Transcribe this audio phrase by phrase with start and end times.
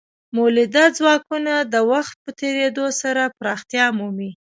[0.35, 4.31] مؤلده ځواکونه د وخت په تیریدو سره پراختیا مومي.